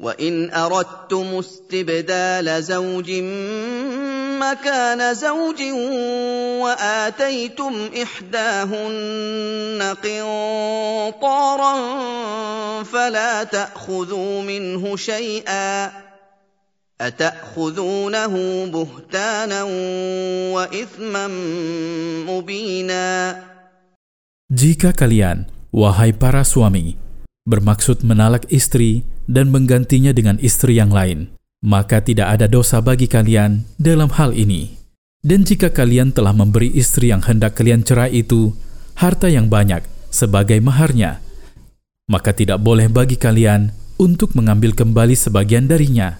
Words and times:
وان 0.00 0.50
اردتم 0.54 1.34
استبدال 1.38 2.62
زوج 2.62 3.10
مكان 4.40 5.14
زوج 5.14 5.62
واتيتم 6.62 7.74
احداهن 8.02 9.82
قنطارا 10.02 11.74
فلا 12.82 13.44
تاخذوا 13.44 14.42
منه 14.42 14.96
شيئا 14.96 15.90
اتاخذونه 17.00 18.34
بهتانا 18.66 19.62
واثما 20.52 21.28
مبينا 22.28 23.36
Jika 24.50 24.90
kalian, 24.90 25.46
wahai 25.70 26.10
para 26.10 26.42
suami, 26.42 26.98
bermaksud 27.46 28.02
menalak 28.02 28.50
istri 28.50 29.06
dan 29.26 29.52
menggantinya 29.52 30.14
dengan 30.14 30.38
istri 30.38 30.78
yang 30.78 30.94
lain, 30.94 31.32
maka 31.60 32.00
tidak 32.00 32.38
ada 32.38 32.46
dosa 32.48 32.80
bagi 32.80 33.10
kalian 33.10 33.68
dalam 33.76 34.08
hal 34.14 34.32
ini. 34.32 34.80
Dan 35.20 35.44
jika 35.44 35.68
kalian 35.68 36.16
telah 36.16 36.32
memberi 36.32 36.72
istri 36.72 37.12
yang 37.12 37.20
hendak 37.20 37.60
kalian 37.60 37.84
cerai 37.84 38.24
itu 38.24 38.56
harta 38.96 39.28
yang 39.28 39.52
banyak 39.52 39.84
sebagai 40.08 40.56
maharnya, 40.64 41.20
maka 42.08 42.32
tidak 42.32 42.64
boleh 42.64 42.88
bagi 42.88 43.20
kalian 43.20 43.76
untuk 44.00 44.32
mengambil 44.32 44.72
kembali 44.72 45.12
sebagian 45.12 45.68
darinya, 45.68 46.16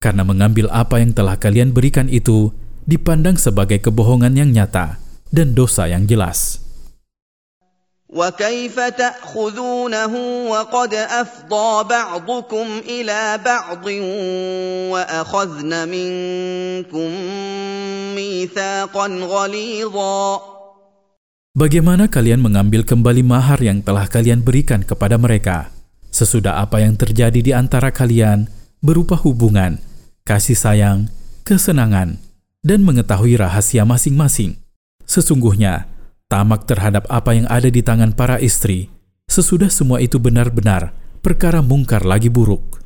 karena 0.00 0.24
mengambil 0.24 0.72
apa 0.72 1.04
yang 1.04 1.12
telah 1.12 1.36
kalian 1.36 1.76
berikan 1.76 2.08
itu 2.08 2.48
dipandang 2.88 3.36
sebagai 3.36 3.76
kebohongan 3.84 4.32
yang 4.32 4.50
nyata 4.50 4.96
dan 5.28 5.52
dosa 5.52 5.84
yang 5.86 6.08
jelas. 6.08 6.64
وكيف 8.09 8.79
تاخذونه 8.79 10.13
وقد 10.49 10.93
افضى 10.93 11.71
بعضكم 11.89 12.67
الى 12.85 13.21
بعض 13.45 13.85
واخذن 14.93 15.71
منكم 15.89 17.09
ميثاقا 18.15 19.07
غليظا 19.07 20.21
Bagaimana 21.55 22.11
kalian 22.11 22.43
mengambil 22.43 22.83
kembali 22.83 23.23
mahar 23.23 23.63
yang 23.63 23.79
telah 23.79 24.11
kalian 24.11 24.43
berikan 24.43 24.83
kepada 24.83 25.15
mereka, 25.15 25.71
sesudah 26.11 26.59
apa 26.59 26.83
yang 26.83 26.99
terjadi 26.99 27.39
di 27.39 27.55
antara 27.55 27.95
kalian 27.95 28.51
berupa 28.83 29.15
hubungan, 29.15 29.79
kasih 30.27 30.59
sayang, 30.59 31.07
kesenangan, 31.47 32.19
dan 32.59 32.83
mengetahui 32.83 33.39
rahasia 33.39 33.87
masing-masing? 33.87 34.59
Sesungguhnya, 35.07 35.88
tamak 36.30 36.70
terhadap 36.70 37.10
apa 37.10 37.34
yang 37.34 37.50
ada 37.50 37.66
di 37.66 37.82
tangan 37.82 38.14
para 38.14 38.38
istri, 38.38 38.86
sesudah 39.26 39.66
semua 39.66 39.98
itu 39.98 40.22
benar-benar 40.22 40.94
perkara 41.26 41.58
mungkar 41.58 42.06
lagi 42.06 42.30
buruk. 42.30 42.78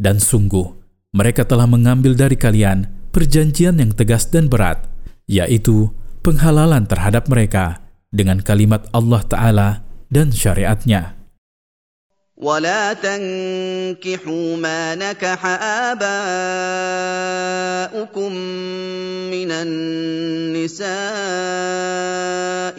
Dan 0.00 0.16
sungguh, 0.16 0.64
mereka 1.12 1.44
telah 1.44 1.68
mengambil 1.68 2.16
dari 2.16 2.40
kalian 2.40 2.88
perjanjian 3.12 3.76
yang 3.76 3.92
tegas 3.92 4.32
dan 4.32 4.48
berat, 4.48 4.88
yaitu 5.28 5.92
penghalalan 6.24 6.88
terhadap 6.88 7.28
mereka 7.28 7.84
dengan 8.08 8.40
kalimat 8.40 8.88
Allah 8.96 9.22
Ta'ala 9.28 9.68
dan 10.08 10.32
syariatnya. 10.32 11.19
ولا 12.40 12.96
تنكحوا 12.96 14.56
ما 14.56 14.96
نكح 14.96 15.46
آباؤكم 15.92 16.10
من 19.28 19.50
النساء 19.52 20.88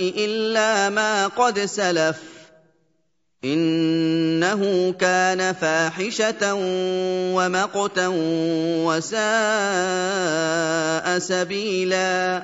إلا 0.02 0.90
ما 0.90 1.28
قد 1.28 1.60
سلف 1.60 2.18
إنه 3.46 4.92
كان 4.98 5.54
فاحشة 5.54 6.54
ومقتا 7.38 8.08
وساء 8.90 9.20
سبيلا 11.20 12.42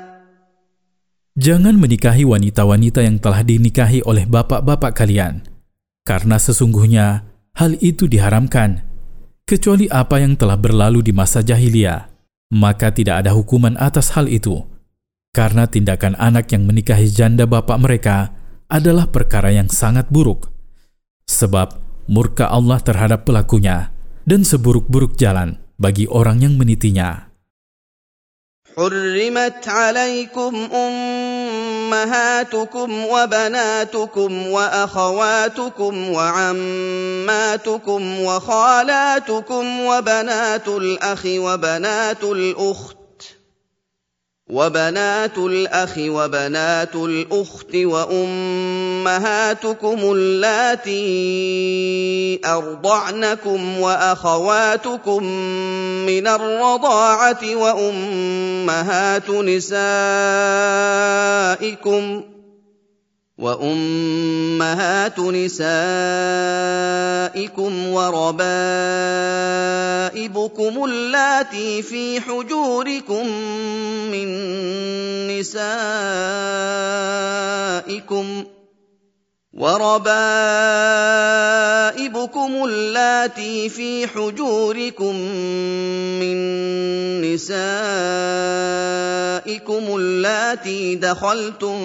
Jangan 1.38 1.77
menikahi 1.77 2.25
wanita-wanita 2.25 3.06
yang 3.06 3.22
telah 3.22 3.45
dinikahi 3.45 4.01
oleh 4.09 4.25
bapak-bapak 4.25 4.97
kalian, 4.97 5.45
karena 6.07 6.40
sesungguhnya 6.40 7.28
hal 7.59 7.75
itu 7.84 8.07
diharamkan, 8.07 8.88
kecuali 9.44 9.91
apa 9.91 10.23
yang 10.23 10.40
telah 10.40 10.56
berlalu 10.56 11.03
di 11.03 11.12
masa 11.12 11.44
jahiliyah, 11.44 12.07
maka 12.56 12.95
tidak 12.95 13.28
ada 13.28 13.35
hukuman 13.35 13.75
atas 13.75 14.16
hal 14.16 14.31
itu. 14.31 14.63
Karena 15.35 15.68
tindakan 15.68 16.16
anak 16.16 16.47
yang 16.56 16.63
menikahi 16.63 17.12
janda 17.12 17.44
bapak 17.44 17.75
mereka 17.75 18.31
adalah 18.72 19.12
perkara 19.12 19.51
yang 19.51 19.68
sangat 19.68 20.07
buruk. 20.07 20.47
Sebab 21.28 21.75
murka 22.07 22.47
Allah 22.47 22.79
terhadap 22.79 23.28
pelakunya 23.28 23.91
dan 24.24 24.47
seburuk-buruk 24.47 25.19
jalan 25.19 25.59
bagi 25.75 26.07
orang 26.07 26.39
yang 26.39 26.56
menitinya. 26.56 27.26
حرمت 28.77 29.67
عليكم 29.67 30.69
أمهاتكم 31.93 33.05
وبناتكم 33.05 34.47
وأخواتكم 34.47 36.09
وعماتكم 36.09 37.21
وخالاتكم 38.21 39.81
وبنات 39.81 40.67
الأخ 40.67 41.21
وبنات 41.25 42.23
الأخت 42.23 42.97
وبنات 44.50 45.38
الأخ 45.38 45.94
وبنات 45.97 46.96
الأخت 46.96 47.75
وأمهاتكم 47.75 49.18
اللاتي 50.16 51.00
أرضعنكم 52.46 53.80
وأخواتكم 53.80 55.24
من 56.06 56.28
الرضاعة 56.28 57.56
وأمهات 57.56 59.30
نسائكم 59.30 59.81
ۖ 62.22 62.37
وأمهات 63.38 65.20
نسائكم 65.20 65.78
وربائبكم 67.88 68.44
اللاتي 70.84 71.81
في 71.81 72.22
حجوركم 72.22 73.28
من 74.12 74.28
نسائكم 75.28 75.78
وربائبكم 79.57 80.12
اللاتي 82.66 83.69
في 83.69 84.07
حجوركم 84.07 85.16
من 86.22 86.38
نسائكم 87.22 87.56
اللاتي 89.97 90.95
دخلتم 90.95 91.78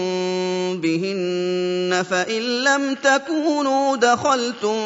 بهن 0.80 2.04
فإن 2.10 2.42
لم 2.42 2.94
تكونوا 2.94 3.96
دخلتم 3.96 4.78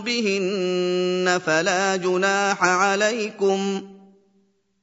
بهن 0.00 1.40
فلا 1.46 1.96
جناح 1.96 2.64
عليكم 2.64 3.82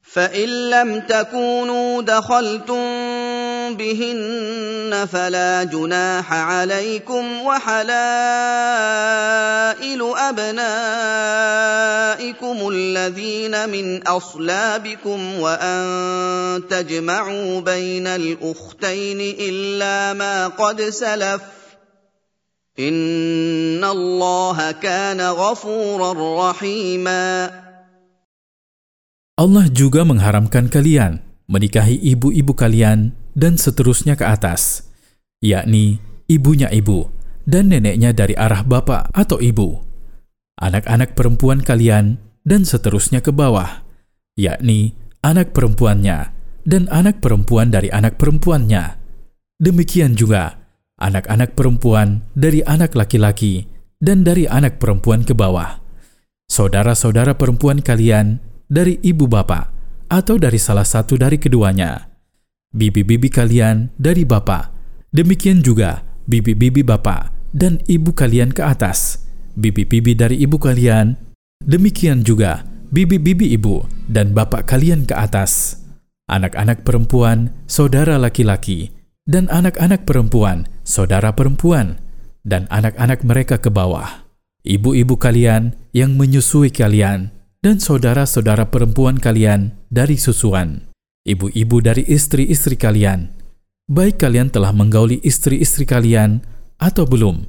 فإن 0.03 0.69
لم 0.69 1.00
تكونوا 1.00 2.01
دخلتم 2.01 2.83
بهن 3.75 4.69
فلا 4.94 5.63
جناح 5.63 6.33
عليكم 6.33 7.23
وحلائل 7.41 7.89
أبنائكم 10.29 10.57
الذين 12.73 13.69
من 13.69 14.07
أصلابكم 14.07 15.19
وأن 15.39 15.79
تجمعوا 16.69 17.61
بين 17.61 18.07
الأختين 18.07 19.19
إلا 19.39 20.13
ما 20.13 20.47
قد 20.47 20.81
سلف 20.81 21.41
إن 22.79 23.83
الله 23.83 24.71
كان 24.71 25.21
غفورا 25.21 26.11
رحيما. 26.50 27.51
Allah 29.39 29.71
juga 29.71 30.03
mengharamkan 30.03 30.68
kalian 30.68 31.24
menikahi 31.47 31.95
ibu-ibu 32.13 32.51
kalian 32.53 33.15
dan 33.39 33.56
seterusnya 33.56 34.19
ke 34.19 34.27
atas, 34.27 34.91
yakni 35.39 36.03
ibunya 36.27 36.68
ibu 36.68 37.07
dan 37.47 37.71
neneknya 37.71 38.12
dari 38.12 38.36
arah 38.36 38.68
bapak 38.68 39.15
atau 39.15 39.39
ibu, 39.39 39.80
anak-anak 40.59 41.15
perempuan 41.15 41.63
kalian 41.63 42.19
dan 42.44 42.68
seterusnya 42.68 43.24
ke 43.24 43.31
bawah, 43.31 43.88
yakni 44.36 45.00
anak 45.24 45.56
perempuannya 45.56 46.36
dan 46.68 46.91
anak 46.91 47.24
perempuan 47.24 47.71
dari 47.71 47.88
anak 47.88 48.19
perempuannya. 48.19 49.00
Demikian 49.59 50.19
juga 50.19 50.59
anak-anak 51.00 51.56
perempuan 51.56 52.27
dari 52.36 52.59
anak 52.68 52.95
laki-laki 52.95 53.68
dan 54.03 54.27
dari 54.27 54.47
anak 54.47 54.80
perempuan 54.80 55.24
ke 55.24 55.31
bawah. 55.31 55.80
Saudara-saudara 56.51 57.39
perempuan 57.39 57.80
kalian 57.80 58.39
dari 58.68 59.00
ibu 59.03 59.27
bapak 59.27 59.71
atau 60.12 60.36
dari 60.36 60.57
salah 60.59 60.88
satu 60.88 61.15
dari 61.15 61.38
keduanya. 61.39 62.09
Bibi-bibi 62.75 63.33
kalian 63.33 63.89
dari 63.98 64.25
bapak. 64.25 64.69
Demikian 65.10 65.66
juga 65.66 66.06
bibi-bibi 66.30 66.86
bapak 66.86 67.33
dan 67.54 67.81
ibu 67.89 68.13
kalian 68.13 68.54
ke 68.54 68.62
atas. 68.62 69.25
Bibi-bibi 69.57 70.13
dari 70.13 70.38
ibu 70.39 70.62
kalian 70.62 71.30
Demikian 71.60 72.24
juga 72.24 72.63
bibi-bibi 72.89 73.51
ibu 73.51 73.83
dan 74.07 74.31
bapak 74.31 74.63
kalian 74.63 75.04
ke 75.04 75.12
atas, 75.12 75.83
anak-anak 76.31 76.88
perempuan, 76.88 77.51
saudara 77.68 78.16
laki-laki, 78.16 78.95
dan 79.27 79.51
anak-anak 79.51 80.07
perempuan, 80.07 80.72
saudara 80.88 81.36
perempuan, 81.36 82.00
dan 82.48 82.63
anak-anak 82.72 83.27
mereka 83.27 83.60
ke 83.60 83.68
bawah. 83.68 84.24
Ibu-ibu 84.63 85.19
kalian 85.19 85.75
yang 85.92 86.15
menyusui 86.15 86.72
kalian, 86.72 87.36
dan 87.60 87.83
saudara-saudara 87.83 88.72
perempuan 88.72 89.19
kalian 89.19 89.75
dari 89.92 90.15
susuan. 90.15 90.88
Ibu-ibu 91.27 91.83
dari 91.83 92.07
istri-istri 92.07 92.80
kalian, 92.80 93.27
baik 93.92 94.24
kalian 94.24 94.48
telah 94.48 94.71
menggauli 94.71 95.19
istri-istri 95.19 95.83
kalian 95.83 96.39
atau 96.80 97.04
belum. 97.04 97.44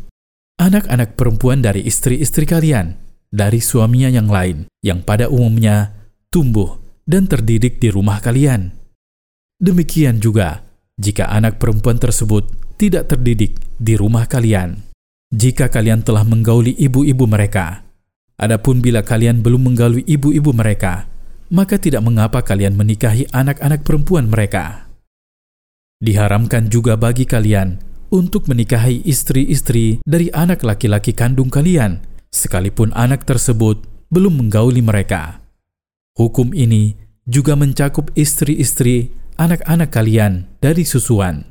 Anak-anak 0.58 1.14
perempuan 1.14 1.62
dari 1.62 1.86
istri-istri 1.86 2.44
kalian, 2.44 2.98
dari 3.30 3.62
suaminya 3.62 4.10
yang 4.10 4.26
lain, 4.26 4.66
yang 4.82 5.06
pada 5.06 5.30
umumnya 5.30 5.94
tumbuh 6.28 6.82
dan 7.06 7.30
terdidik 7.30 7.78
di 7.78 7.88
rumah 7.94 8.18
kalian. 8.18 8.74
Demikian 9.62 10.18
juga 10.18 10.66
jika 10.98 11.30
anak 11.30 11.62
perempuan 11.62 11.96
tersebut 11.96 12.48
tidak 12.74 13.12
terdidik 13.12 13.56
di 13.78 13.94
rumah 13.94 14.26
kalian. 14.26 14.82
Jika 15.30 15.70
kalian 15.70 16.02
telah 16.02 16.26
menggauli 16.26 16.74
ibu-ibu 16.74 17.22
mereka, 17.24 17.86
adapun 18.34 18.82
bila 18.82 19.06
kalian 19.06 19.46
belum 19.46 19.70
menggauli 19.70 20.02
ibu-ibu 20.02 20.50
mereka, 20.50 21.06
maka 21.50 21.76
tidak 21.76 22.06
mengapa 22.06 22.40
kalian 22.46 22.78
menikahi 22.78 23.26
anak-anak 23.34 23.82
perempuan 23.82 24.30
mereka. 24.30 24.86
Diharamkan 26.00 26.72
juga 26.72 26.96
bagi 26.96 27.28
kalian 27.28 27.76
untuk 28.08 28.48
menikahi 28.48 29.04
istri-istri 29.04 30.00
dari 30.06 30.32
anak 30.32 30.64
laki-laki 30.64 31.12
kandung 31.12 31.52
kalian, 31.52 32.00
sekalipun 32.32 32.94
anak 32.96 33.28
tersebut 33.28 33.84
belum 34.08 34.40
menggauli 34.40 34.80
mereka. 34.80 35.44
Hukum 36.16 36.56
ini 36.56 36.96
juga 37.28 37.54
mencakup 37.54 38.10
istri-istri 38.16 39.14
anak-anak 39.38 39.90
kalian 39.94 40.50
dari 40.58 40.82
susuan. 40.82 41.46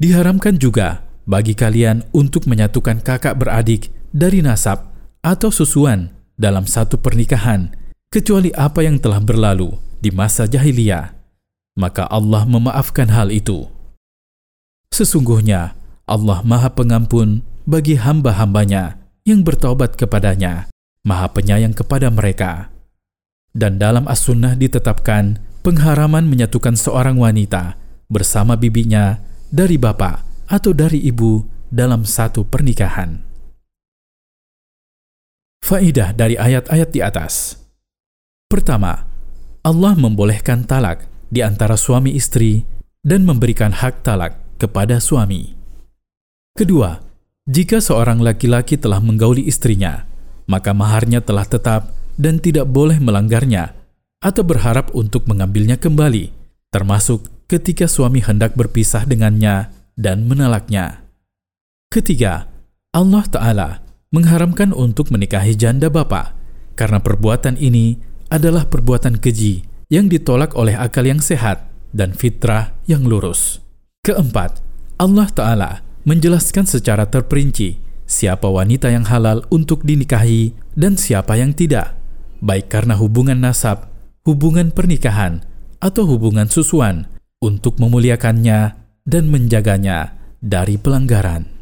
Diharamkan 0.00 0.56
juga 0.56 1.04
bagi 1.28 1.52
kalian 1.52 2.08
untuk 2.16 2.48
menyatukan 2.48 3.04
kakak 3.04 3.36
beradik 3.36 3.92
dari 4.10 4.40
nasab 4.40 4.90
atau 5.20 5.52
susuan 5.52 6.08
dalam 6.40 6.64
satu 6.64 6.96
pernikahan, 6.96 7.76
kecuali 8.10 8.50
apa 8.58 8.82
yang 8.82 8.98
telah 8.98 9.22
berlalu 9.22 9.78
di 10.02 10.10
masa 10.10 10.50
jahiliyah, 10.50 11.14
maka 11.78 12.10
Allah 12.10 12.42
memaafkan 12.42 13.06
hal 13.06 13.30
itu. 13.30 13.70
Sesungguhnya 14.90 15.78
Allah 16.10 16.42
Maha 16.42 16.74
Pengampun 16.74 17.46
bagi 17.62 17.94
hamba-hambanya 17.94 18.98
yang 19.22 19.46
bertobat 19.46 19.94
kepadanya, 19.94 20.66
Maha 21.06 21.30
Penyayang 21.30 21.70
kepada 21.70 22.10
mereka. 22.10 22.74
Dan 23.54 23.78
dalam 23.78 24.10
as-sunnah 24.10 24.58
ditetapkan 24.58 25.38
pengharaman 25.62 26.26
menyatukan 26.26 26.74
seorang 26.74 27.14
wanita 27.14 27.78
bersama 28.10 28.58
bibinya 28.58 29.22
dari 29.54 29.78
bapak 29.78 30.46
atau 30.50 30.74
dari 30.74 30.98
ibu 31.06 31.46
dalam 31.70 32.02
satu 32.02 32.42
pernikahan. 32.42 33.22
Faidah 35.62 36.10
dari 36.10 36.34
ayat-ayat 36.34 36.90
di 36.90 36.98
atas. 37.06 37.59
Pertama, 38.50 39.06
Allah 39.62 39.94
membolehkan 39.94 40.66
talak 40.66 41.06
di 41.30 41.38
antara 41.38 41.78
suami 41.78 42.18
istri 42.18 42.66
dan 42.98 43.22
memberikan 43.22 43.70
hak 43.70 44.02
talak 44.02 44.34
kepada 44.58 44.98
suami. 44.98 45.54
Kedua, 46.58 46.98
jika 47.46 47.78
seorang 47.78 48.18
laki-laki 48.18 48.74
telah 48.74 48.98
menggauli 48.98 49.46
istrinya, 49.46 50.02
maka 50.50 50.74
maharnya 50.74 51.22
telah 51.22 51.46
tetap 51.46 51.94
dan 52.18 52.42
tidak 52.42 52.66
boleh 52.66 52.98
melanggarnya 52.98 53.70
atau 54.18 54.42
berharap 54.42 54.90
untuk 54.98 55.30
mengambilnya 55.30 55.78
kembali, 55.78 56.34
termasuk 56.74 57.30
ketika 57.46 57.86
suami 57.86 58.18
hendak 58.18 58.58
berpisah 58.58 59.06
dengannya 59.06 59.70
dan 59.94 60.26
menalaknya. 60.26 61.06
Ketiga, 61.86 62.50
Allah 62.90 63.24
Ta'ala 63.30 63.68
mengharamkan 64.10 64.74
untuk 64.74 65.14
menikahi 65.14 65.54
janda 65.54 65.86
bapak 65.86 66.34
karena 66.74 66.98
perbuatan 66.98 67.54
ini 67.54 68.09
adalah 68.30 68.70
perbuatan 68.70 69.18
keji 69.18 69.66
yang 69.90 70.06
ditolak 70.06 70.54
oleh 70.54 70.78
akal 70.78 71.02
yang 71.02 71.18
sehat 71.18 71.66
dan 71.90 72.14
fitrah 72.14 72.72
yang 72.86 73.02
lurus. 73.02 73.58
Keempat, 74.06 74.62
Allah 74.96 75.28
Ta'ala 75.28 75.70
menjelaskan 76.06 76.64
secara 76.64 77.10
terperinci 77.10 77.76
siapa 78.06 78.48
wanita 78.48 78.88
yang 78.88 79.04
halal 79.04 79.44
untuk 79.52 79.84
dinikahi 79.84 80.56
dan 80.72 80.96
siapa 80.96 81.36
yang 81.36 81.52
tidak, 81.52 81.98
baik 82.40 82.72
karena 82.72 82.96
hubungan 82.96 83.36
nasab 83.42 83.90
hubungan 84.24 84.68
pernikahan 84.70 85.42
atau 85.80 86.04
hubungan 86.04 86.46
susuan 86.46 87.08
untuk 87.40 87.80
memuliakannya 87.80 88.76
dan 89.08 89.24
menjaganya 89.32 90.14
dari 90.44 90.76
pelanggaran. 90.76 91.59